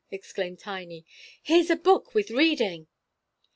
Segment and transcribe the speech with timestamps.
[0.09, 1.05] exclaimed Tiny;
[1.43, 2.87] "here's a book with reading!"